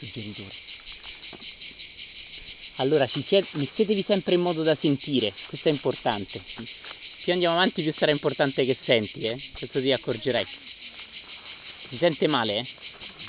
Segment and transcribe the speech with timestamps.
[0.00, 0.54] suggeritori.
[2.76, 6.42] Allora, ci siete, mettetevi sempre in modo da sentire, questo è importante.
[7.22, 9.38] Più andiamo avanti, più sarà importante che senti, eh?
[9.52, 10.46] Questo ti accorgerai.
[11.90, 12.66] Si sente male?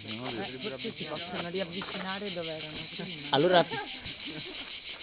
[0.05, 3.27] Eh, forse si possono riavvicinare dove erano prima.
[3.31, 3.67] Allora,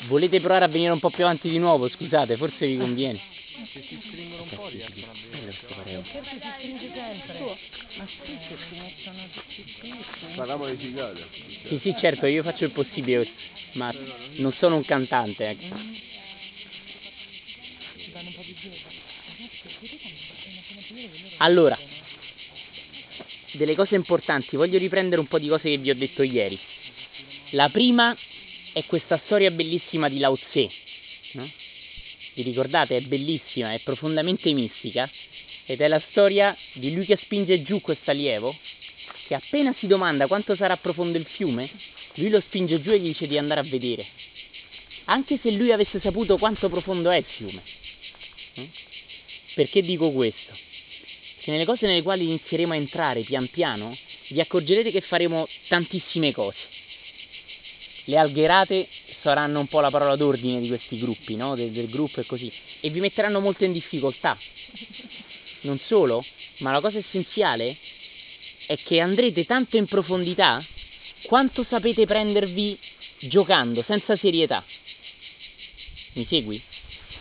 [0.07, 1.88] volete provare a venire un po' più avanti di nuovo?
[1.88, 3.21] Scusate, forse vi conviene.
[3.73, 5.51] Se si stringono un po' riescono a vedere.
[5.51, 7.39] Il cerchio si stringe sempre.
[7.97, 9.65] Ma sì, se si mettono tutti.
[10.37, 11.27] Parliamo di cicale.
[11.66, 13.29] Sì, sì, certo, io faccio il possibile,
[13.73, 13.93] ma
[14.37, 15.77] non sono un cantante, ecco.
[21.38, 21.79] Allora,
[23.52, 26.59] delle cose importanti, voglio riprendere un po' di cose che vi ho detto ieri.
[27.51, 28.16] La prima
[28.73, 30.71] è questa storia bellissima di Lao Tse,
[31.33, 31.51] no?
[32.39, 32.97] Vi ricordate?
[32.97, 35.11] È bellissima, è profondamente mistica
[35.67, 38.57] ed è la storia di lui che spinge giù questo allievo
[39.27, 41.69] che appena si domanda quanto sarà profondo il fiume,
[42.15, 44.07] lui lo spinge giù e gli dice di andare a vedere.
[45.07, 47.63] Anche se lui avesse saputo quanto profondo è il fiume.
[48.55, 48.69] Eh?
[49.55, 50.57] Perché dico questo?
[51.41, 56.31] Che nelle cose nelle quali inizieremo a entrare pian piano, vi accorgerete che faremo tantissime
[56.31, 56.59] cose.
[58.05, 58.89] Le algherate
[59.21, 61.55] saranno un po' la parola d'ordine di questi gruppi, no?
[61.55, 64.38] del, del gruppo e così, e vi metteranno molto in difficoltà.
[65.62, 66.25] Non solo,
[66.59, 67.77] ma la cosa essenziale
[68.66, 70.65] è che andrete tanto in profondità
[71.22, 72.78] quanto sapete prendervi
[73.21, 74.65] giocando, senza serietà.
[76.12, 76.62] Mi segui?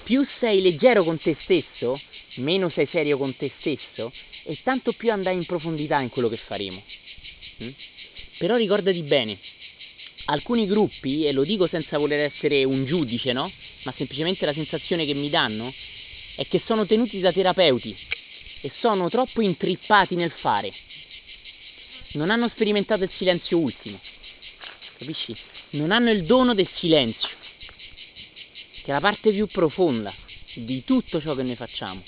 [0.03, 1.99] Più sei leggero con te stesso,
[2.35, 4.11] meno sei serio con te stesso
[4.43, 6.81] e tanto più andai in profondità in quello che faremo.
[7.63, 7.69] Mm?
[8.37, 9.39] Però ricordati bene,
[10.29, 13.51] alcuni gruppi, e lo dico senza voler essere un giudice, no?
[13.83, 15.73] Ma semplicemente la sensazione che mi danno
[16.35, 17.95] è che sono tenuti da terapeuti
[18.61, 20.73] e sono troppo intrippati nel fare.
[22.13, 23.99] Non hanno sperimentato il silenzio ultimo.
[24.97, 25.35] Capisci?
[25.71, 27.29] Non hanno il dono del silenzio,
[28.83, 30.13] che è la parte più profonda
[30.53, 32.03] di tutto ciò che noi facciamo.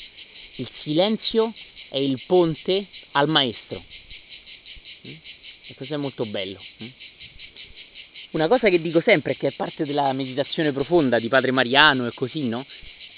[0.55, 1.53] Il silenzio
[1.89, 3.83] è il ponte al maestro.
[5.01, 6.61] E questo è molto bello.
[8.31, 12.13] Una cosa che dico sempre, che è parte della meditazione profonda di Padre Mariano e
[12.13, 12.63] così, no?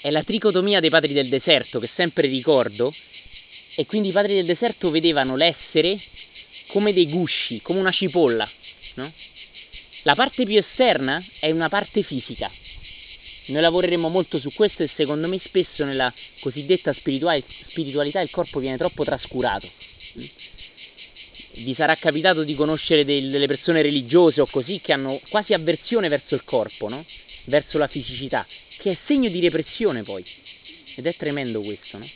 [0.00, 2.94] È la tricotomia dei padri del deserto, che sempre ricordo,
[3.74, 6.00] e quindi i padri del deserto vedevano l'essere
[6.68, 8.50] come dei gusci, come una cipolla,
[8.94, 9.12] no?
[10.04, 12.50] La parte più esterna è una parte fisica.
[13.46, 18.78] Noi lavoreremo molto su questo e secondo me spesso nella cosiddetta spiritualità il corpo viene
[18.78, 19.70] troppo trascurato.
[21.54, 26.34] Vi sarà capitato di conoscere delle persone religiose o così che hanno quasi avversione verso
[26.34, 27.04] il corpo, no?
[27.44, 28.46] verso la fisicità,
[28.78, 30.24] che è segno di repressione poi.
[30.94, 32.08] Ed è tremendo questo, no?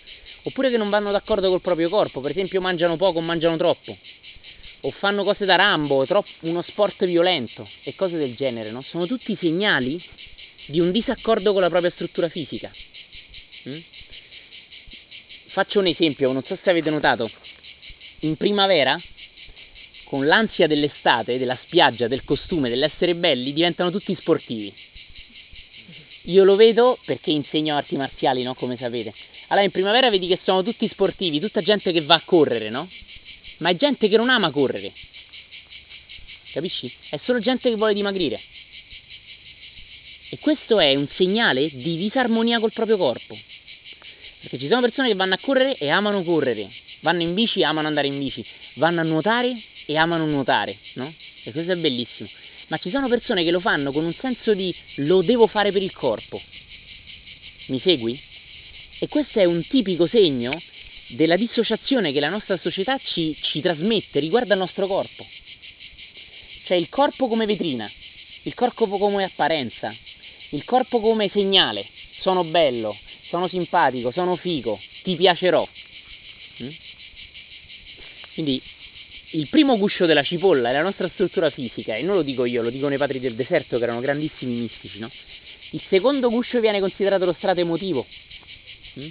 [0.42, 3.96] Oppure che non vanno d'accordo col proprio corpo, per esempio mangiano poco o mangiano troppo,
[4.82, 8.82] o fanno cose da Rambo, troppo, uno sport violento e cose del genere, no?
[8.82, 10.00] Sono tutti segnali
[10.66, 12.70] di un disaccordo con la propria struttura fisica.
[13.68, 13.78] Mm?
[15.48, 17.30] Faccio un esempio, non so se avete notato,
[18.20, 19.00] in primavera,
[20.06, 24.72] con l'ansia dell'estate, della spiaggia, del costume, dell'essere belli, diventano tutti sportivi.
[26.22, 28.54] Io lo vedo perché insegno arti marziali, no?
[28.54, 29.12] Come sapete.
[29.48, 32.88] Allora in primavera vedi che sono tutti sportivi, tutta gente che va a correre, no?
[33.58, 34.92] Ma è gente che non ama correre.
[36.52, 36.92] Capisci?
[37.10, 38.40] È solo gente che vuole dimagrire.
[40.30, 43.38] E questo è un segnale di disarmonia col proprio corpo.
[44.40, 47.64] Perché ci sono persone che vanno a correre e amano correre, vanno in bici e
[47.64, 48.44] amano andare in bici,
[48.74, 51.14] vanno a nuotare e amano nuotare, no?
[51.44, 52.28] E questo è bellissimo.
[52.68, 55.82] Ma ci sono persone che lo fanno con un senso di lo devo fare per
[55.82, 56.42] il corpo.
[57.66, 58.20] Mi segui?
[58.98, 60.60] E questo è un tipico segno
[61.08, 65.26] della dissociazione che la nostra società ci, ci trasmette riguardo al nostro corpo.
[66.64, 67.88] Cioè il corpo come vetrina,
[68.42, 69.94] il corpo come apparenza,
[70.50, 71.88] il corpo come segnale.
[72.20, 72.98] Sono bello,
[73.28, 75.68] sono simpatico, sono figo, ti piacerò.
[76.62, 76.70] Mm?
[78.34, 78.60] Quindi
[79.30, 82.62] il primo guscio della cipolla è la nostra struttura fisica, e non lo dico io,
[82.62, 85.10] lo dicono i padri del deserto che erano grandissimi mistici, no?
[85.70, 88.06] Il secondo guscio viene considerato lo strato emotivo.
[88.98, 89.08] Mm?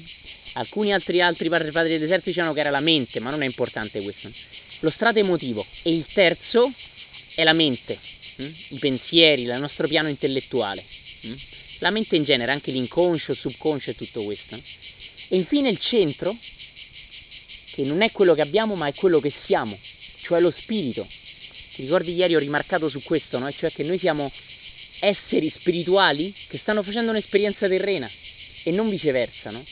[0.53, 3.45] Alcuni altri, altri padri, padri del deserto dicevano che era la mente, ma non è
[3.45, 4.31] importante questo.
[4.79, 5.65] Lo strato emotivo.
[5.83, 6.71] E il terzo
[7.35, 7.99] è la mente,
[8.41, 8.51] mm?
[8.69, 10.85] i pensieri, il nostro piano intellettuale.
[11.27, 11.33] Mm?
[11.79, 14.55] La mente in genere, anche l'inconscio, il subconscio e tutto questo.
[14.55, 16.37] E infine il centro,
[17.73, 19.77] che non è quello che abbiamo, ma è quello che siamo,
[20.25, 21.07] cioè lo spirito.
[21.75, 23.51] Ti ricordi ieri ho rimarcato su questo, no?
[23.51, 24.31] Cioè che noi siamo
[24.99, 28.09] esseri spirituali che stanno facendo un'esperienza terrena
[28.63, 29.63] e non viceversa, no?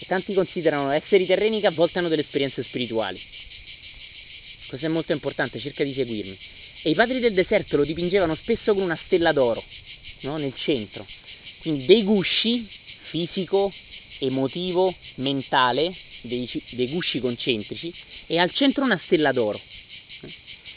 [0.00, 3.20] E tanti considerano esseri terreni che a volte hanno delle esperienze spirituali.
[4.68, 6.38] Questo è molto importante, cerca di seguirmi.
[6.82, 9.64] E i padri del deserto lo dipingevano spesso con una stella d'oro,
[10.20, 10.36] no?
[10.36, 11.06] nel centro.
[11.60, 12.68] Quindi dei gusci
[13.08, 13.72] fisico,
[14.18, 17.92] emotivo, mentale, dei, dei gusci concentrici,
[18.26, 19.60] e al centro una stella d'oro.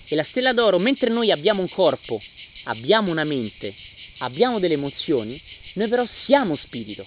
[0.07, 2.21] E la stella d'oro, mentre noi abbiamo un corpo,
[2.63, 3.73] abbiamo una mente,
[4.19, 5.41] abbiamo delle emozioni,
[5.73, 7.05] noi però siamo spirito.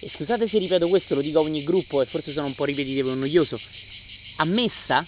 [0.00, 2.64] E scusate se ripeto questo, lo dico a ogni gruppo e forse sono un po'
[2.64, 3.60] ripetitivo e noioso.
[4.36, 5.06] A messa,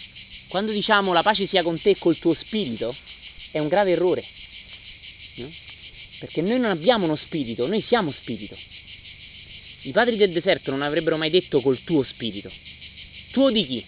[0.48, 2.96] quando diciamo la pace sia con te e col tuo spirito,
[3.50, 4.24] è un grave errore.
[5.36, 5.52] No?
[6.18, 8.56] Perché noi non abbiamo uno spirito, noi siamo spirito.
[9.82, 12.50] I padri del deserto non avrebbero mai detto col tuo spirito.
[13.32, 13.84] Tuo di chi?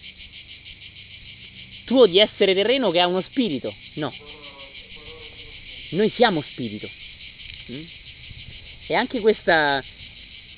[1.89, 3.73] Tuo di essere terreno che ha uno spirito?
[3.95, 4.13] No.
[5.89, 6.87] Noi siamo spirito.
[7.71, 7.83] Mm?
[8.85, 9.83] E anche questa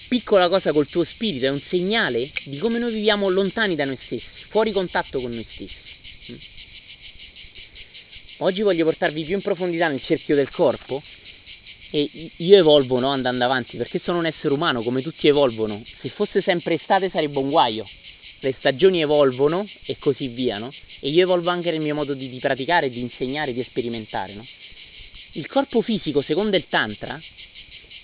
[0.10, 3.98] piccola cosa col tuo spirito è un segnale di come noi viviamo lontani da noi
[4.04, 6.34] stessi, fuori contatto con noi stessi.
[6.34, 6.36] Mm?
[8.40, 11.02] Oggi voglio portarvi più in profondità nel cerchio del corpo
[11.92, 15.82] e io evolvo no, andando avanti perché sono un essere umano come tutti evolvono.
[16.02, 17.88] Se fosse sempre estate sarebbe un guaio.
[18.44, 20.74] Le stagioni evolvono e così via, no?
[21.00, 24.46] E io evolvo anche nel mio modo di, di praticare, di insegnare, di sperimentare, no?
[25.34, 27.22] Il corpo fisico, secondo il Tantra,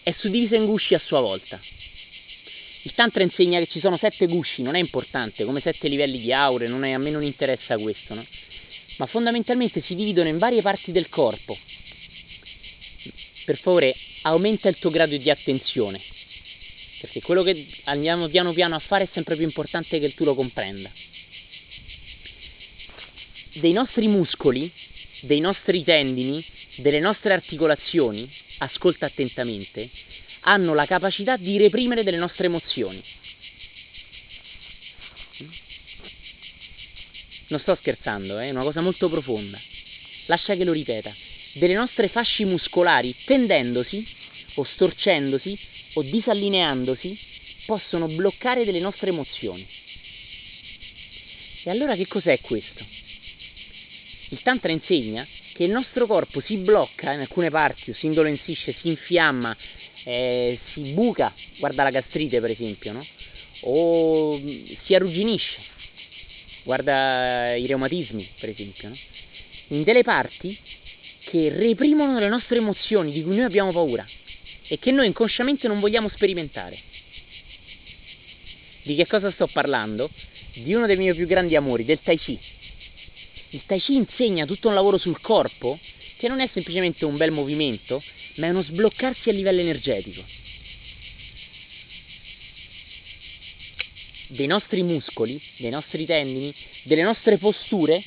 [0.04, 1.60] è suddiviso in gusci a sua volta.
[2.84, 6.32] Il Tantra insegna che ci sono sette gusci, non è importante, come sette livelli di
[6.32, 8.26] aure, è, a me non interessa questo, no?
[8.98, 11.58] Ma fondamentalmente si dividono in varie parti del corpo.
[13.44, 16.00] Per favore, aumenta il tuo grado di attenzione,
[17.00, 20.36] perché quello che andiamo piano piano a fare è sempre più importante che tu lo
[20.36, 20.90] comprenda.
[23.54, 24.72] Dei nostri muscoli,
[25.22, 26.44] dei nostri tendini,
[26.78, 28.30] delle nostre articolazioni,
[28.60, 29.90] ascolta attentamente,
[30.42, 33.04] hanno la capacità di reprimere delle nostre emozioni.
[37.50, 39.60] Non sto scherzando, eh, è una cosa molto profonda.
[40.26, 41.16] Lascia che lo ripeta.
[41.54, 44.06] Delle nostre fasci muscolari, tendendosi
[44.58, 45.58] o storcendosi
[45.94, 47.18] o disallineandosi,
[47.66, 49.68] possono bloccare delle nostre emozioni.
[51.64, 52.86] E allora che cos'è questo?
[54.30, 58.74] Il Tantra insegna che il nostro corpo si blocca in alcune parti, o si indolenzisce,
[58.74, 59.56] si infiamma,
[60.04, 63.06] eh, si buca, guarda la gastrite per esempio, no?
[63.62, 64.40] o
[64.84, 65.60] si arrugginisce,
[66.64, 68.98] guarda i reumatismi per esempio, no?
[69.70, 70.58] in delle parti
[71.26, 74.08] che reprimono le nostre emozioni di cui noi abbiamo paura
[74.68, 76.80] e che noi inconsciamente non vogliamo sperimentare.
[78.84, 80.10] Di che cosa sto parlando?
[80.54, 82.40] Di uno dei miei più grandi amori, del Tai Chi.
[83.52, 85.80] Il Tai Chi insegna tutto un lavoro sul corpo
[86.18, 88.04] che non è semplicemente un bel movimento,
[88.36, 90.24] ma è uno sbloccarsi a livello energetico.
[94.30, 96.54] Dei nostri muscoli, dei nostri tendini,
[96.84, 98.04] delle nostre posture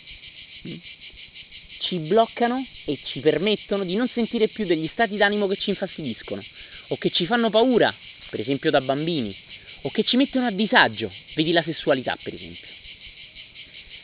[1.81, 6.45] ci bloccano e ci permettono di non sentire più degli stati d'animo che ci infastidiscono
[6.89, 7.95] o che ci fanno paura,
[8.29, 9.35] per esempio da bambini,
[9.83, 12.69] o che ci mettono a disagio, vedi la sessualità per esempio.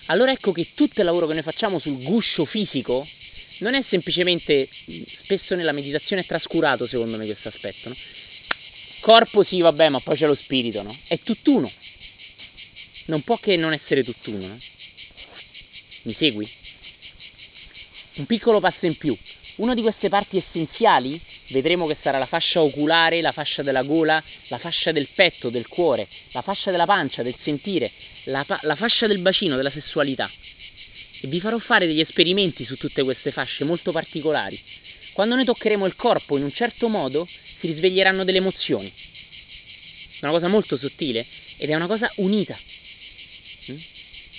[0.07, 3.07] Allora ecco che tutto il lavoro che noi facciamo sul guscio fisico
[3.59, 4.69] non è semplicemente,
[5.23, 7.97] spesso nella meditazione è trascurato secondo me questo aspetto, no?
[9.01, 10.99] Corpo sì, vabbè, ma poi c'è lo spirito, no?
[11.07, 11.71] È tutt'uno.
[13.07, 14.59] Non può che non essere tutt'uno, no?
[16.03, 16.49] Mi segui?
[18.17, 19.17] Un piccolo passo in più.
[19.57, 24.23] Una di queste parti essenziali, vedremo che sarà la fascia oculare, la fascia della gola,
[24.49, 27.93] la fascia del petto, del cuore, la fascia della pancia, del sentire,
[28.25, 30.31] la, la fascia del bacino, della sessualità
[31.21, 34.61] e vi farò fare degli esperimenti su tutte queste fasce molto particolari.
[35.13, 37.27] Quando noi toccheremo il corpo in un certo modo
[37.59, 38.93] si risveglieranno delle emozioni.
[40.19, 42.59] È una cosa molto sottile ed è una cosa unita.
[43.71, 43.77] Mm?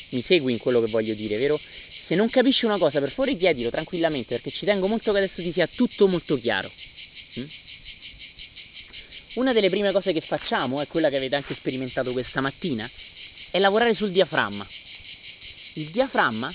[0.09, 1.59] Mi segui in quello che voglio dire, vero?
[2.07, 5.41] Se non capisci una cosa, per favore chiedilo tranquillamente perché ci tengo molto che adesso
[5.41, 6.71] ti sia tutto molto chiaro.
[7.37, 7.45] Mm?
[9.33, 12.89] Una delle prime cose che facciamo, è quella che avete anche sperimentato questa mattina,
[13.51, 14.65] è lavorare sul diaframma.
[15.73, 16.53] Il diaframma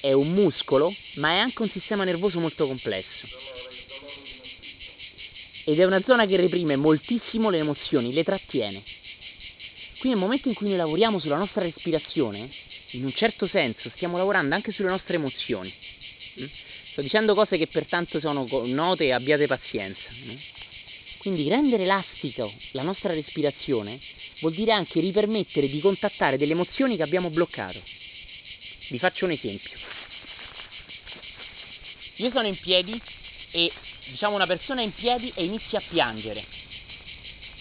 [0.00, 3.26] è un muscolo, ma è anche un sistema nervoso molto complesso.
[5.64, 8.82] Ed è una zona che reprime moltissimo le emozioni, le trattiene.
[9.98, 12.50] Quindi nel momento in cui noi lavoriamo sulla nostra respirazione,
[12.90, 15.72] in un certo senso stiamo lavorando anche sulle nostre emozioni.
[16.40, 16.46] Mm?
[16.92, 20.08] Sto dicendo cose che pertanto sono note e abbiate pazienza.
[21.18, 23.98] Quindi rendere elastico la nostra respirazione
[24.38, 27.80] vuol dire anche ripermettere di contattare delle emozioni che abbiamo bloccato.
[28.88, 29.76] Vi faccio un esempio.
[32.16, 32.98] Io sono in piedi
[33.50, 33.72] e
[34.06, 36.44] diciamo una persona in piedi e inizia a piangere.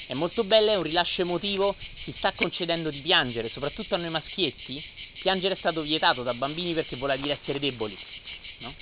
[0.07, 4.09] È molto bello, è un rilascio emotivo, si sta concedendo di piangere, soprattutto a noi
[4.09, 4.83] maschietti
[5.25, 7.97] piangere è stato vietato da bambini perché voleva dire essere deboli,
[8.59, 8.75] no?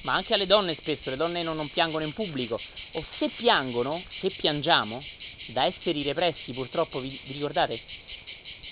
[0.00, 2.58] Ma anche alle donne spesso, le donne non, non piangono in pubblico,
[2.92, 5.04] o se piangono, se piangiamo,
[5.46, 7.80] da esseri repressi purtroppo, vi, vi ricordate?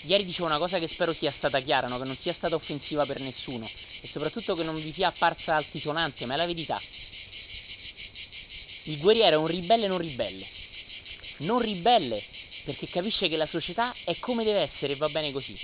[0.06, 1.98] Ieri dicevo una cosa che spero sia stata chiara, no?
[1.98, 3.70] che non sia stata offensiva per nessuno
[4.00, 6.80] e soprattutto che non vi sia apparsa altisonante, ma è la verità.
[8.84, 10.46] Il guerriero è un ribelle non ribelle.
[11.38, 12.22] Non ribelle
[12.64, 15.58] perché capisce che la società è come deve essere e va bene così.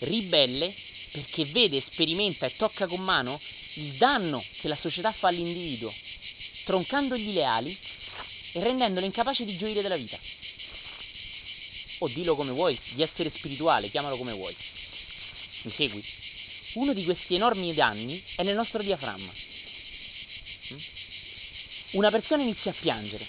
[0.00, 0.74] Ribelle
[1.12, 3.40] perché vede, sperimenta e tocca con mano
[3.74, 5.94] il danno che la società fa all'individuo,
[6.64, 7.78] troncandogli le ali
[8.52, 10.18] e rendendolo incapace di gioire della vita.
[11.98, 14.56] O dillo come vuoi, di essere spirituale, chiamalo come vuoi.
[15.62, 16.04] Mi segui?
[16.74, 19.32] Uno di questi enormi danni è nel nostro diaframma.
[20.72, 20.78] Mm?
[21.92, 23.26] Una persona inizia a piangere,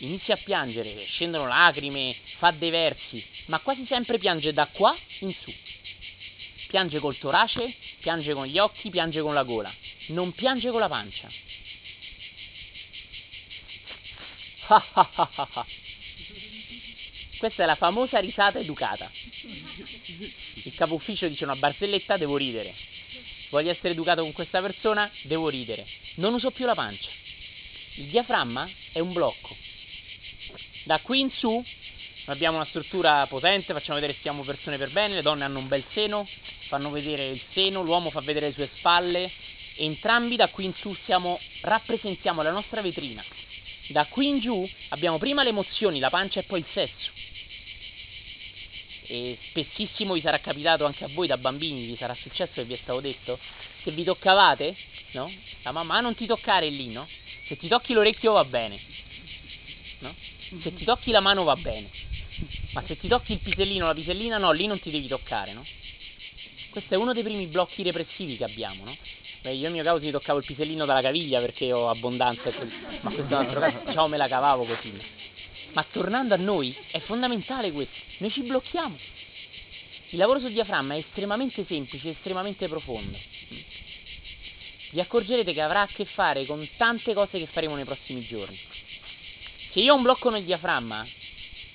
[0.00, 5.34] inizia a piangere, scendono lacrime, fa dei versi, ma quasi sempre piange da qua in
[5.40, 5.52] su.
[6.68, 9.72] Piange col torace, piange con gli occhi, piange con la gola,
[10.08, 11.28] non piange con la pancia.
[17.38, 19.10] Questa è la famosa risata educata.
[20.62, 22.74] Il capo ufficio dice una barzelletta, devo ridere.
[23.48, 25.86] Voglio essere educato con questa persona, devo ridere.
[26.16, 27.10] Non uso più la pancia.
[27.94, 29.56] Il diaframma è un blocco.
[30.90, 31.64] Da qui in su
[32.24, 35.68] abbiamo una struttura potente, facciamo vedere che siamo persone per bene, le donne hanno un
[35.68, 36.26] bel seno,
[36.66, 39.30] fanno vedere il seno, l'uomo fa vedere le sue spalle,
[39.76, 43.24] entrambi da qui in su siamo, rappresentiamo la nostra vetrina.
[43.90, 47.10] Da qui in giù abbiamo prima le emozioni, la pancia e poi il sesso.
[49.06, 52.74] E spessissimo vi sarà capitato anche a voi da bambini, vi sarà successo e vi
[52.74, 53.38] è stato detto,
[53.84, 54.76] che vi toccavate,
[55.12, 55.32] no?
[55.62, 57.06] La mamma, ah, non ti toccare lì, no?
[57.46, 59.00] Se ti tocchi l'orecchio va bene,
[60.00, 60.14] no?
[60.62, 61.90] Se ti tocchi la mano va bene,
[62.72, 65.52] ma se ti tocchi il pisellino o la pisellina no, lì non ti devi toccare,
[65.52, 65.64] no?
[66.70, 68.96] Questo è uno dei primi blocchi repressivi che abbiamo, no?
[69.42, 72.52] Beh, io in mio caso mi toccavo il pisellino dalla caviglia perché ho abbondanza,
[73.00, 74.92] ma questo è un altro caso, diciamo me la cavavo così.
[75.72, 78.98] Ma tornando a noi, è fondamentale questo, noi ci blocchiamo.
[80.10, 83.16] Il lavoro sul diaframma è estremamente semplice, estremamente profondo
[84.90, 88.58] vi accorgerete che avrà a che fare con tante cose che faremo nei prossimi giorni.
[89.72, 91.06] Se io ho un blocco nel diaframma,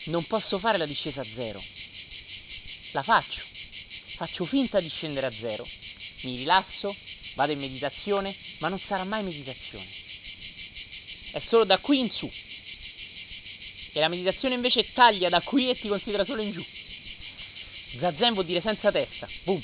[0.05, 1.63] non posso fare la discesa a zero.
[2.91, 3.41] La faccio.
[4.15, 5.67] Faccio finta di scendere a zero.
[6.21, 6.95] Mi rilasso,
[7.35, 9.87] vado in meditazione, ma non sarà mai meditazione.
[11.31, 12.29] È solo da qui in su.
[13.93, 16.65] E la meditazione invece taglia da qui e ti considera solo in giù.
[17.99, 19.29] Zazen vuol dire senza testa.
[19.43, 19.63] Boom.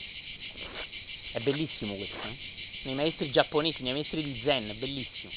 [1.34, 2.36] È bellissimo questo, eh?
[2.84, 5.32] nei maestri giapponesi, nei maestri di Zen, bellissimo.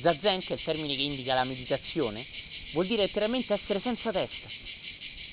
[0.00, 2.26] Zazen, che è il termine che indica la meditazione,
[2.72, 4.48] vuol dire letteralmente essere senza testa.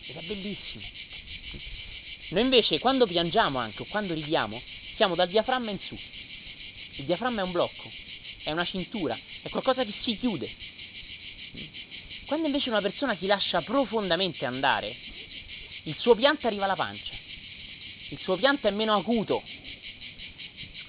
[0.08, 0.86] Ed è bellissimo.
[2.30, 4.62] Noi invece, quando piangiamo anche o quando ridiamo,
[4.96, 5.98] siamo dal diaframma in su.
[6.98, 7.92] Il diaframma è un blocco,
[8.44, 10.50] è una cintura, è qualcosa che si chiude.
[12.26, 14.96] Quando invece una persona si lascia profondamente andare,
[15.84, 17.14] il suo pianto arriva alla pancia.
[18.10, 19.44] Il suo pianto è meno acuto,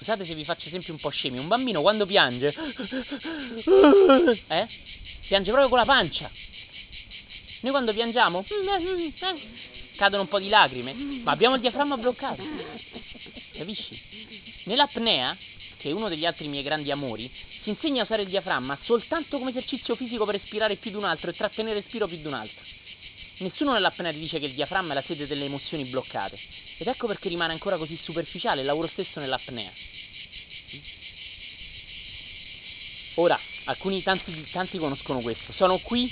[0.07, 1.37] Scusate se vi faccio esempi un po' scemi.
[1.37, 2.55] Un bambino quando piange,
[4.47, 4.67] eh?
[5.27, 6.31] Piange proprio con la pancia.
[7.59, 8.45] Noi quando piangiamo,
[9.97, 12.41] cadono un po' di lacrime, ma abbiamo il diaframma bloccato.
[13.51, 14.01] Capisci?
[14.63, 15.35] Nell'apnea,
[15.75, 17.29] che è uno degli altri miei grandi amori,
[17.63, 21.03] si insegna a usare il diaframma soltanto come esercizio fisico per respirare più di un
[21.03, 22.63] altro e trattenere il respiro più di un altro.
[23.39, 26.39] Nessuno nell'apnea ti dice che il diaframma è la sede delle emozioni bloccate.
[26.77, 29.71] Ed ecco perché rimane ancora così superficiale il lavoro stesso nell'apnea.
[33.15, 35.51] Ora, alcuni tanti, tanti conoscono questo.
[35.53, 36.11] Sono qui,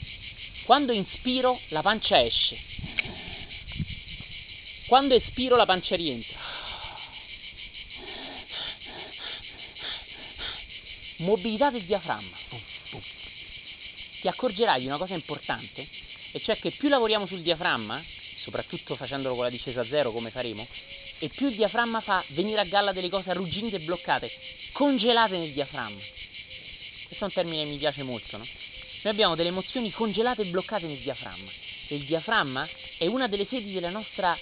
[0.65, 2.59] quando inspiro la pancia esce.
[4.87, 6.37] Quando espiro la pancia rientra.
[11.17, 12.37] Mobilità del diaframma.
[14.21, 15.87] Ti accorgerai di una cosa importante,
[16.35, 18.03] e cioè che più lavoriamo sul diaframma,
[18.41, 20.67] soprattutto facendolo con la discesa a zero come faremo,
[21.17, 24.29] e più il diaframma fa venire a galla delle cose arrugginite e bloccate,
[24.73, 26.01] congelate nel diaframma.
[27.05, 28.43] Questo è un termine che mi piace molto, no?
[28.43, 31.49] Noi abbiamo delle emozioni congelate e bloccate nel diaframma
[31.87, 34.37] e il diaframma è una delle sedi della nostra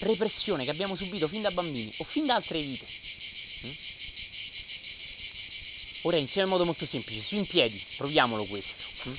[0.00, 2.86] repressione che abbiamo subito fin da bambini o fin da altre vite.
[3.64, 3.70] Mm?
[6.02, 8.74] Ora iniziamo in modo molto semplice, su in piedi, proviamolo questo.
[9.08, 9.14] Mm?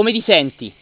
[0.00, 0.72] Come ti senti?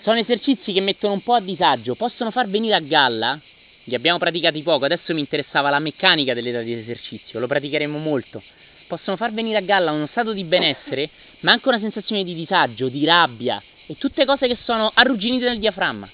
[0.00, 3.38] Sono esercizi che mettono un po' a disagio, possono far venire a galla
[3.84, 8.42] li abbiamo praticati poco, adesso mi interessava la meccanica dell'età di esercizio, lo praticheremo molto.
[8.86, 11.10] Possono far venire a galla uno stato di benessere,
[11.40, 15.58] ma anche una sensazione di disagio, di rabbia e tutte cose che sono arrugginite nel
[15.58, 16.08] diaframma.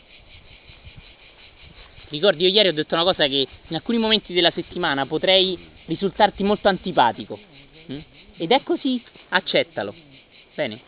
[2.09, 6.43] Ricordi, io ieri ho detto una cosa che in alcuni momenti della settimana potrei risultarti
[6.43, 7.39] molto antipatico.
[7.93, 7.99] Mm?
[8.37, 10.16] Ed è così, accettalo.
[10.57, 10.81] Bene?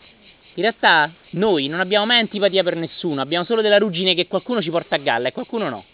[0.55, 4.63] In realtà noi non abbiamo mai antipatia per nessuno, abbiamo solo della ruggine che qualcuno
[4.63, 5.85] ci porta a galla e qualcuno no.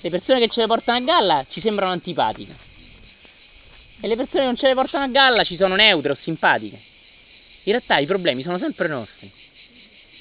[0.00, 2.56] Le persone che ce le portano a galla ci sembrano antipatiche.
[4.00, 6.80] E le persone che non ce le portano a galla ci sono neutre o simpatiche.
[7.64, 9.30] In realtà i problemi sono sempre nostri.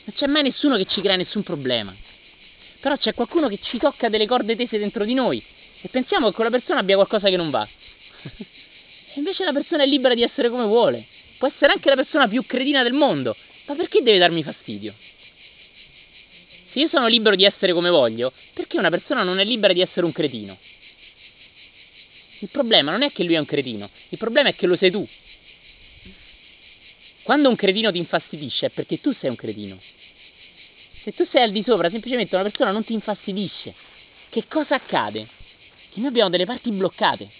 [0.03, 1.95] Non c'è mai nessuno che ci crea nessun problema.
[2.81, 5.41] Però c'è qualcuno che ci tocca delle corde tese dentro di noi
[5.81, 7.65] e pensiamo che quella persona abbia qualcosa che non va.
[8.35, 11.05] e invece la persona è libera di essere come vuole.
[11.39, 13.33] Può essere anche la persona più cretina del mondo,
[13.65, 14.93] ma perché deve darmi fastidio?
[16.73, 19.79] Se io sono libero di essere come voglio, perché una persona non è libera di
[19.79, 20.57] essere un cretino?
[22.39, 24.91] Il problema non è che lui è un cretino, il problema è che lo sei
[24.91, 25.07] tu.
[27.23, 29.79] Quando un cretino ti infastidisce è perché tu sei un cretino.
[31.03, 33.73] Se tu sei al di sopra, semplicemente una persona non ti infastidisce.
[34.27, 35.25] Che cosa accade?
[35.89, 37.31] Che noi abbiamo delle parti bloccate.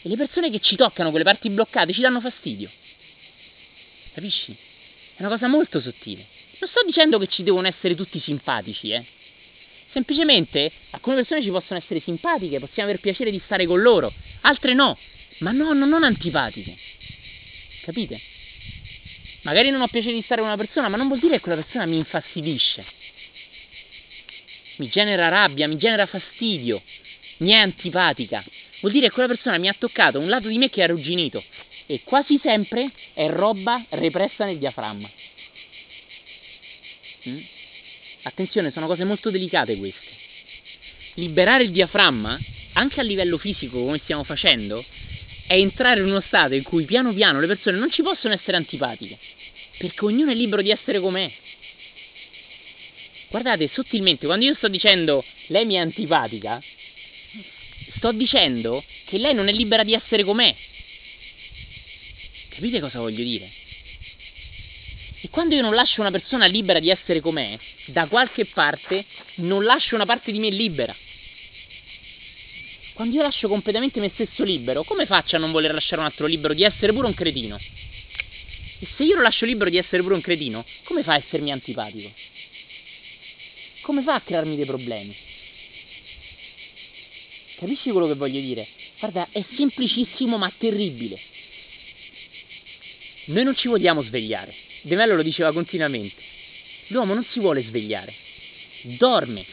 [0.00, 2.70] E le persone che ci toccano quelle parti bloccate ci danno fastidio.
[4.18, 4.52] Capisci?
[5.14, 6.26] È una cosa molto sottile.
[6.58, 9.04] Non sto dicendo che ci devono essere tutti simpatici, eh.
[9.92, 14.74] Semplicemente alcune persone ci possono essere simpatiche, possiamo aver piacere di stare con loro, altre
[14.74, 14.98] no,
[15.38, 16.76] ma no, no non antipatiche.
[17.82, 18.20] Capite?
[19.42, 21.62] Magari non ho piacere di stare con una persona, ma non vuol dire che quella
[21.62, 22.84] persona mi infastidisce.
[24.78, 26.82] Mi genera rabbia, mi genera fastidio,
[27.36, 28.44] mi è antipatica.
[28.80, 31.44] Vuol dire che quella persona mi ha toccato un lato di me che è arrugginito
[31.90, 35.10] e quasi sempre è roba repressa nel diaframma.
[37.26, 37.38] Mm?
[38.22, 40.06] Attenzione, sono cose molto delicate queste.
[41.14, 42.38] Liberare il diaframma,
[42.74, 44.84] anche a livello fisico come stiamo facendo,
[45.46, 48.58] è entrare in uno stato in cui piano piano le persone non ci possono essere
[48.58, 49.18] antipatiche,
[49.78, 51.32] perché ognuno è libero di essere com'è.
[53.30, 56.62] Guardate, sottilmente, quando io sto dicendo lei mi è antipatica,
[57.96, 60.54] sto dicendo che lei non è libera di essere com'è.
[62.58, 63.52] Capite cosa voglio dire?
[65.20, 69.04] E quando io non lascio una persona libera di essere com'è, da qualche parte
[69.36, 70.92] non lascio una parte di me libera.
[72.94, 76.26] Quando io lascio completamente me stesso libero, come faccio a non voler lasciare un altro
[76.26, 77.60] libero di essere pure un cretino?
[78.80, 81.52] E se io lo lascio libero di essere pure un cretino, come fa a essermi
[81.52, 82.12] antipatico?
[83.82, 85.16] Come fa a crearmi dei problemi?
[87.54, 88.66] Capisci quello che voglio dire?
[88.98, 91.36] Guarda, è semplicissimo ma terribile.
[93.28, 94.54] Noi non ci vogliamo svegliare.
[94.82, 96.16] De Mello lo diceva continuamente.
[96.88, 98.14] L'uomo non si vuole svegliare.
[98.82, 99.44] Dorme.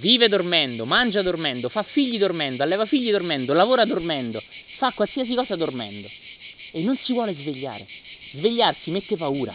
[0.00, 4.42] Vive dormendo, mangia dormendo, fa figli dormendo, alleva figli dormendo, lavora dormendo,
[4.78, 6.08] fa qualsiasi cosa dormendo.
[6.72, 7.86] E non si vuole svegliare.
[8.32, 9.54] Svegliarsi mette paura.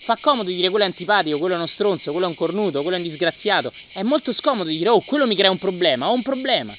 [0.00, 2.96] Fa comodo dire quello è antipatico, quello è uno stronzo, quello è un cornuto, quello
[2.96, 3.72] è un disgraziato.
[3.92, 6.76] È molto scomodo dire oh, quello mi crea un problema, ho un problema.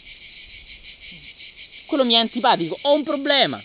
[1.85, 3.63] Quello mi è antipatico, ho un problema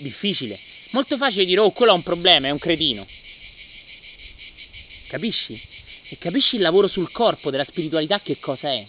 [0.00, 0.58] difficile.
[0.90, 3.06] Molto facile dire, oh, quello ha un problema, è un cretino.
[5.08, 5.60] Capisci?
[6.08, 8.86] E capisci il lavoro sul corpo della spiritualità che cosa è?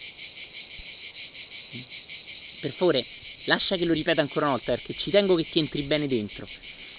[2.59, 3.05] Per favore,
[3.45, 6.47] lascia che lo ripeta ancora una volta perché ci tengo che ti entri bene dentro.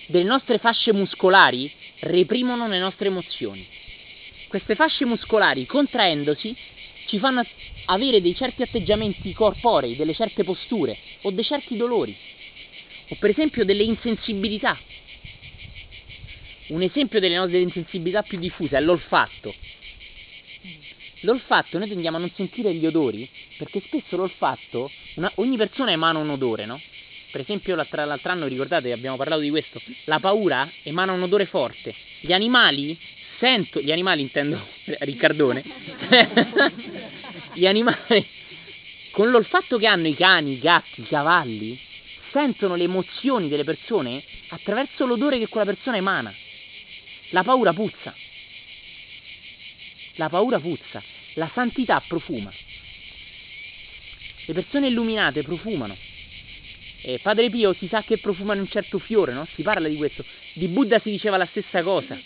[0.07, 3.67] Delle nostre fasce muscolari reprimono le nostre emozioni.
[4.49, 6.57] Queste fasce muscolari, contraendosi,
[7.07, 7.45] ci fanno
[7.87, 12.17] avere dei certi atteggiamenti corporei, delle certe posture o dei certi dolori
[13.09, 14.79] o per esempio delle insensibilità.
[16.69, 19.55] Un esempio delle nostre insensibilità più diffuse è l'olfatto.
[21.23, 26.19] L'olfatto noi tendiamo a non sentire gli odori perché spesso l'olfatto, una, ogni persona emana
[26.19, 26.81] un odore, no?
[27.31, 31.47] Per esempio l'altro, l'altro anno, ricordate, abbiamo parlato di questo, la paura emana un odore
[31.47, 31.95] forte.
[32.21, 32.99] Gli animali
[33.39, 35.65] sentono, gli animali intendo Riccardone,
[37.55, 38.27] gli animali
[39.11, 41.79] con l'olfatto che hanno i cani, i gatti, i cavalli,
[42.31, 46.35] sentono le emozioni delle persone attraverso l'odore che quella persona emana.
[47.31, 48.15] La paura puzza.
[50.15, 51.03] La paura puzza.
[51.35, 52.53] La santità profuma.
[54.47, 55.97] Le persone illuminate profumano.
[57.01, 59.47] E Padre Pio si sa che profumano un certo fiore, no?
[59.55, 60.25] Si parla di questo.
[60.55, 62.19] Di Buddha si diceva la stessa cosa.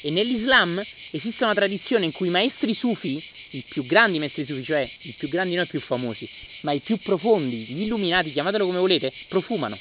[0.00, 4.64] E nell'Islam esiste una tradizione in cui i maestri sufi i più grandi maestri sufi,
[4.64, 6.28] cioè i più grandi non i più famosi,
[6.62, 9.78] ma i più profondi, gli illuminati, chiamatelo come volete, profumano.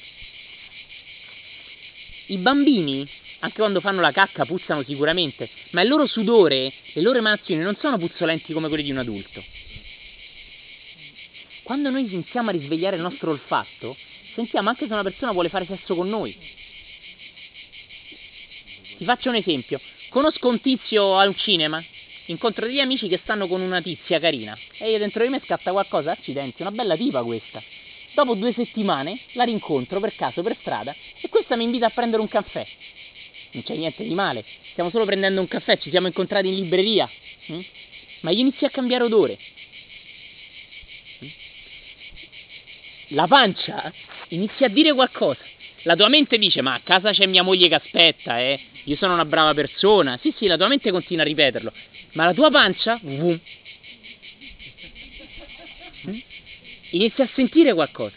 [2.28, 3.08] I bambini
[3.40, 7.76] Anche quando fanno la cacca puzzano sicuramente, ma il loro sudore, le loro emanazioni non
[7.76, 9.44] sono puzzolenti come quelle di un adulto.
[11.62, 13.98] Quando noi iniziamo a risvegliare il nostro olfatto,
[14.34, 16.36] sentiamo anche se una persona vuole fare sesso con noi.
[18.98, 19.80] Ti faccio un esempio.
[20.10, 21.84] Conosco un tizio al cinema,
[22.28, 25.72] incontro degli amici che stanno con una tizia carina e io dentro di me scatta
[25.72, 27.62] qualcosa, accidenti, una bella tipa questa.
[28.14, 32.22] Dopo due settimane la rincontro per caso per strada e questa mi invita a prendere
[32.22, 32.66] un caffè.
[33.52, 37.10] Non c'è niente di male, stiamo solo prendendo un caffè, ci siamo incontrati in libreria.
[37.52, 37.60] Mm?
[38.22, 39.38] Ma io inizio a cambiare odore.
[41.24, 41.28] Mm?
[43.10, 43.92] La pancia
[44.30, 45.44] inizia a dire qualcosa.
[45.86, 48.60] La tua mente dice, ma a casa c'è mia moglie che aspetta, eh.
[48.86, 50.18] Io sono una brava persona.
[50.20, 51.72] Sì, sì, la tua mente continua a ripeterlo.
[52.14, 53.40] Ma la tua pancia, vum,
[56.90, 58.16] inizia a sentire qualcosa.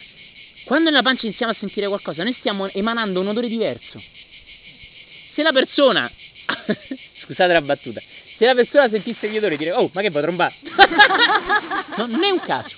[0.64, 4.02] Quando nella pancia iniziamo a sentire qualcosa, noi stiamo emanando un odore diverso.
[5.34, 6.10] Se la persona,
[7.22, 8.00] scusate la battuta,
[8.36, 10.54] se la persona sentisse gli odori dire, oh, ma che vuoi trombare?
[11.96, 12.76] no, non è un caso.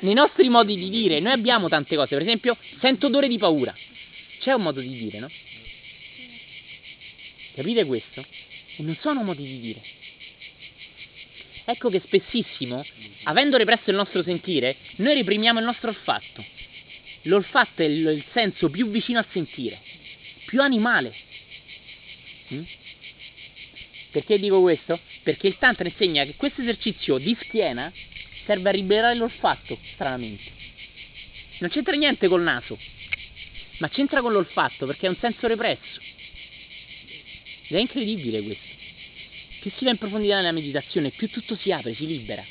[0.00, 3.74] Nei nostri modi di dire, noi abbiamo tante cose, per esempio, sento odore di paura.
[4.40, 5.30] C'è un modo di dire, no?
[7.54, 8.24] Capite questo?
[8.76, 9.82] E non sono modi di dire.
[11.64, 12.84] Ecco che spessissimo,
[13.24, 16.44] avendo represso il nostro sentire, noi reprimiamo il nostro olfatto.
[17.22, 19.80] L'olfatto è il, senso più vicino al sentire,
[20.46, 21.14] più animale.
[22.54, 22.62] Mm?
[24.12, 24.98] Perché dico questo?
[25.22, 27.92] Perché il Tantra insegna che questo esercizio di schiena
[28.48, 30.50] serve a liberare l'olfatto, stranamente.
[31.58, 32.78] Non c'entra niente col naso,
[33.78, 36.00] ma c'entra con l'olfatto perché è un senso represso.
[37.68, 38.76] Ed è incredibile questo
[39.60, 42.44] più si va in profondità nella meditazione, più tutto si apre, si libera.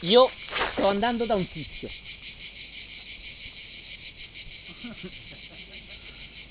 [0.00, 0.30] Io
[0.72, 1.90] sto andando da un tizio.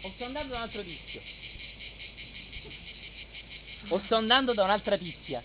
[0.01, 1.21] O sto andando da un altro tizio.
[3.89, 5.43] O sto andando da un'altra tizia.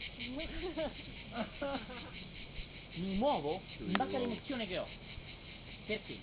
[2.94, 4.86] Mi muovo in base all'emozione che ho.
[5.86, 6.18] Perché?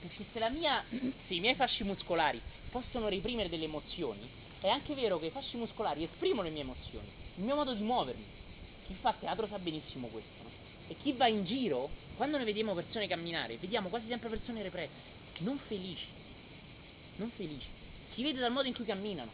[0.00, 0.84] Perché se la mia.
[0.88, 4.28] se i miei fasci muscolari possono reprimere delle emozioni,
[4.60, 7.82] è anche vero che i fasci muscolari esprimono le mie emozioni, il mio modo di
[7.82, 8.24] muovermi.
[8.86, 10.50] Chi fa teatro sa benissimo questo, no?
[10.88, 14.90] E chi va in giro, quando noi vediamo persone camminare, vediamo quasi sempre persone represse,
[15.38, 16.06] non felici.
[17.16, 17.66] Non felici.
[18.14, 19.30] Si vede dal modo in cui camminano.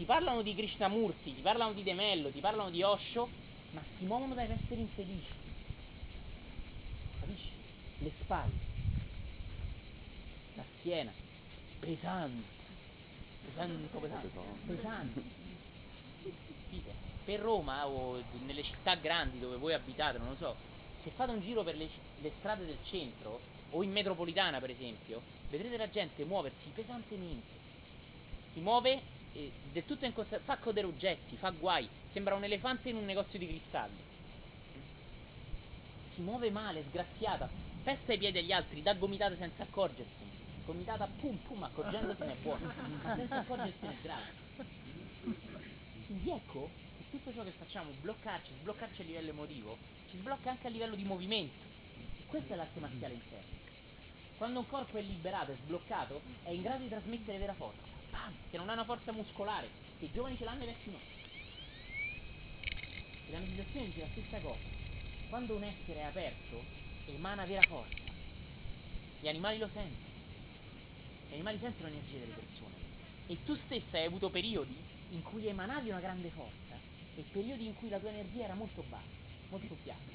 [0.00, 3.28] Ti parlano di Krishnamurti, ti parlano di Demello, ti parlano di Osho,
[3.72, 5.28] ma si muovono da essere infelici.
[7.20, 7.50] Capisci?
[7.98, 8.54] Le spalle,
[10.54, 11.12] la schiena,
[11.80, 12.42] pesanti,
[13.44, 14.28] pesanti, pesanti,
[14.68, 15.22] pesanti.
[16.22, 16.94] Capite?
[17.26, 20.56] Per Roma o nelle città grandi dove voi abitate, non lo so,
[21.02, 21.90] se fate un giro per le,
[22.22, 23.38] le strade del centro
[23.72, 27.58] o in metropolitana per esempio, vedrete la gente muoversi pesantemente.
[28.54, 32.88] Si muove eh, del tutto in consa- fa codere oggetti, fa guai, sembra un elefante
[32.88, 34.02] in un negozio di cristalli.
[36.14, 37.48] Si muove male, sgraziata,
[37.82, 40.40] pesta i piedi agli altri, dà gomitate senza accorgersene
[40.70, 44.34] gomitata pum pum accorgendosene è buono, ma senza accorgersene è grave.
[46.06, 49.78] Quindi ecco che tutto ciò che facciamo, bloccarci, sbloccarci a livello emotivo,
[50.10, 51.64] ci sblocca anche a livello di movimento.
[51.96, 53.58] E questa è l'arte marziale interna.
[54.36, 57.89] Quando un corpo è liberato, è sbloccato, è in grado di trasmettere vera forza.
[58.10, 58.34] Bam!
[58.50, 60.98] Che non ha una forza muscolare, che i giovani ce l'hanno e i vecchi no.
[63.26, 64.58] E la meditazione dice la stessa cosa.
[65.28, 66.64] Quando un essere è aperto,
[67.06, 68.12] emana vera forza.
[69.20, 70.18] Gli animali lo sentono.
[71.28, 72.74] Gli animali sentono l'energia delle persone.
[73.28, 74.76] E tu stessa hai avuto periodi
[75.10, 76.76] in cui emanavi una grande forza
[77.14, 79.06] e periodi in cui la tua energia era molto bassa,
[79.50, 80.10] molto piatta.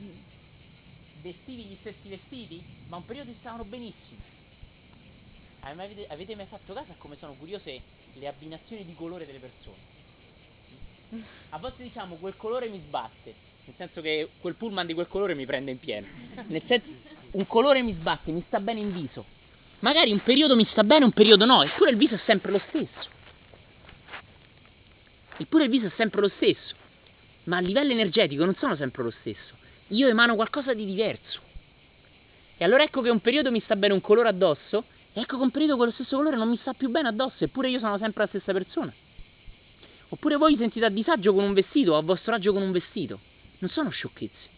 [1.21, 4.34] Vestivi gli stessi vestiti, ma un periodo ti stavano benissimo.
[5.67, 7.81] Avete, avete mai fatto caso a come sono curiose
[8.13, 9.93] le abbinazioni di colore delle persone?
[11.49, 13.33] A volte diciamo quel colore mi sbatte,
[13.65, 16.05] nel senso che quel pullman di quel colore mi prende in pieno.
[16.47, 16.87] Nel senso,
[17.31, 19.25] un colore mi sbatte, mi sta bene in viso.
[19.79, 22.61] Magari un periodo mi sta bene, un periodo no, eppure il viso è sempre lo
[22.67, 23.09] stesso.
[25.37, 26.75] Eppure il viso è sempre lo stesso.
[27.45, 29.55] Ma a livello energetico non sono sempre lo stesso.
[29.89, 31.41] Io emano qualcosa di diverso.
[32.55, 34.85] E allora ecco che un periodo mi sta bene un colore addosso,
[35.17, 37.97] e ecco periodo quello stesso colore non mi sta più bene addosso, eppure io sono
[37.97, 38.93] sempre la stessa persona.
[40.09, 43.21] Oppure voi sentite a disagio con un vestito o a vostro agio con un vestito.
[43.59, 44.49] Non sono sciocchezze.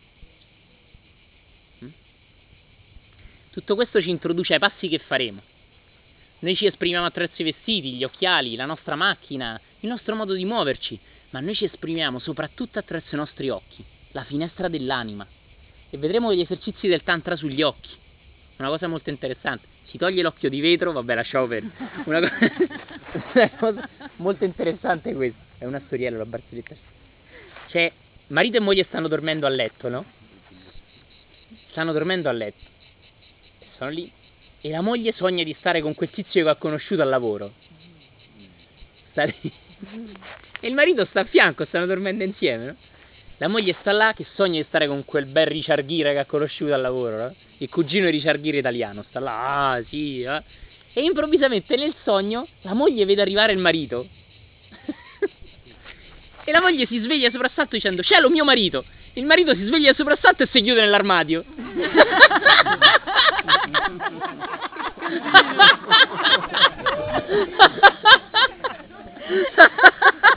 [1.85, 1.89] Mm?
[3.51, 5.43] Tutto questo ci introduce ai passi che faremo.
[6.39, 10.43] Noi ci esprimiamo attraverso i vestiti, gli occhiali, la nostra macchina, il nostro modo di
[10.43, 15.27] muoverci, ma noi ci esprimiamo soprattutto attraverso i nostri occhi, la finestra dell'anima.
[15.87, 18.05] E vedremo gli esercizi del Tantra sugli occhi.
[18.57, 19.67] Una cosa molto interessante.
[19.85, 21.73] Si toglie l'occhio di vetro, vabbè, lasciamo perdere.
[22.05, 22.35] Una, co-
[23.33, 25.39] una cosa molto interessante questa.
[25.59, 26.75] È una storiella, la barzelletta.
[27.67, 27.91] C'è
[28.27, 30.05] marito e moglie stanno dormendo a letto, no?
[31.69, 32.63] Stanno dormendo a letto.
[33.59, 34.11] E sono lì.
[34.59, 37.53] E la moglie sogna di stare con quel tizio che ha conosciuto al lavoro.
[39.11, 39.51] Sta lì.
[40.59, 42.75] E il marito sta a fianco, stanno dormendo insieme, no?
[43.39, 46.25] La moglie sta là che sogna di stare con quel bel Richard Gere che ha
[46.25, 47.35] conosciuto al lavoro, no?
[47.57, 50.41] Il cugino di Richard Gere italiano, sta là, ah sì, eh.
[50.93, 54.07] E improvvisamente nel sogno la moglie vede arrivare il marito.
[56.43, 58.83] e la moglie si sveglia soprassalto dicendo, cielo mio marito!
[59.13, 61.45] Il marito si sveglia soprassalto e si chiude nell'armadio.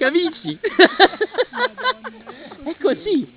[0.00, 0.56] Capisci?
[2.64, 3.30] È così.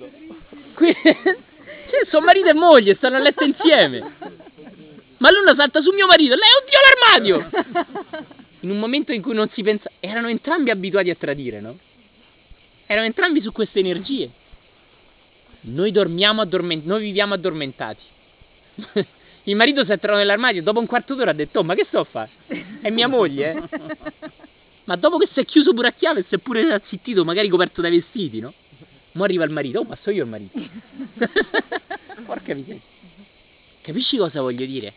[0.72, 4.00] Que- cioè, suo marito e moglie stanno a letto insieme.
[5.18, 7.50] Ma l'uno salta su mio marito, lei oddio l'armadio!
[8.60, 9.90] In un momento in cui non si pensa...
[10.00, 11.78] Erano entrambi abituati a tradire, no?
[12.86, 14.30] Erano entrambi su queste energie.
[15.66, 18.02] Noi dormiamo addormentati, noi viviamo addormentati.
[19.44, 21.84] Il marito si è entrato nell'armadio dopo un quarto d'ora ha detto, oh, ma che
[21.84, 22.30] sto a fare?
[22.80, 24.43] È mia moglie, eh?
[24.84, 27.80] Ma dopo che si è chiuso pure a chiave, si è pure zittito, magari coperto
[27.80, 28.52] dai vestiti, no?
[29.12, 30.58] Mo arriva il marito, oh, ma so io il marito.
[32.26, 32.80] Porca miseria.
[33.80, 34.92] Capisci cosa voglio dire?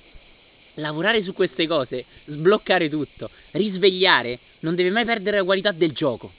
[0.75, 6.31] Lavorare su queste cose, sbloccare tutto, risvegliare, non deve mai perdere la qualità del gioco.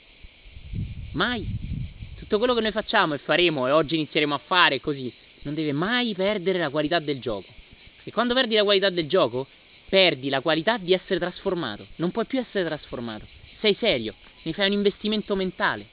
[1.13, 1.47] Mai.
[2.19, 5.73] Tutto quello che noi facciamo e faremo e oggi inizieremo a fare così, non deve
[5.73, 7.47] mai perdere la qualità del gioco.
[7.97, 9.47] Perché quando perdi la qualità del gioco,
[9.89, 11.87] perdi la qualità di essere trasformato.
[11.97, 13.38] Non puoi più essere trasformato.
[13.61, 15.87] Sei serio, ne fai un investimento mentale.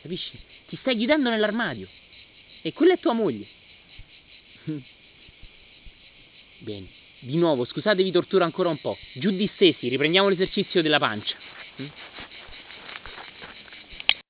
[0.00, 0.38] Capisci?
[0.68, 1.88] Ti stai chiudendo nell'armadio.
[2.62, 3.46] E quella è tua moglie.
[6.58, 7.00] Bene.
[7.20, 8.98] Di nuovo, scusatevi tortura ancora un po'.
[9.14, 11.36] Giù distesi, riprendiamo l'esercizio della pancia.